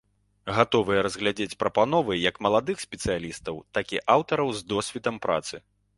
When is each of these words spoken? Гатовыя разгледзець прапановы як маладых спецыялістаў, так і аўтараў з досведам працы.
Гатовыя 0.59 1.01
разгледзець 1.07 1.57
прапановы 1.63 2.13
як 2.29 2.35
маладых 2.45 2.77
спецыялістаў, 2.87 3.55
так 3.79 3.85
і 3.97 4.03
аўтараў 4.15 4.47
з 4.63 4.71
досведам 4.73 5.15
працы. 5.29 5.55